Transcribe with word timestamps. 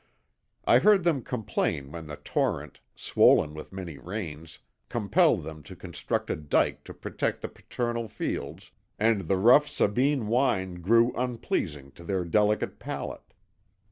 "I 0.65 0.79
heard 0.79 1.03
them 1.03 1.21
complain 1.21 1.91
when 1.91 2.07
the 2.07 2.15
torrent, 2.15 2.79
swollen 2.95 3.53
with 3.53 3.71
many 3.71 3.99
rains, 3.99 4.57
compelled 4.89 5.43
them 5.43 5.61
to 5.61 5.75
construct 5.75 6.31
a 6.31 6.35
dyke 6.35 6.83
to 6.85 6.93
protect 6.95 7.41
the 7.41 7.47
paternal 7.47 8.07
fields, 8.07 8.71
and 8.97 9.27
the 9.27 9.37
rough 9.37 9.67
Sabine 9.67 10.25
wine 10.25 10.81
grew 10.81 11.13
unpleasing 11.15 11.91
to 11.91 12.03
their 12.03 12.25
delicate 12.25 12.79
palate. 12.79 13.31